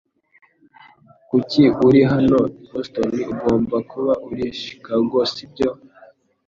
Kuki 1.29 1.63
uri 1.87 2.01
hano 2.11 2.39
i 2.45 2.65
Boston? 2.71 3.11
Ugomba 3.31 3.77
kuba 3.91 4.13
uri 4.29 4.45
Chicago, 4.61 5.17
sibyo? 5.33 5.69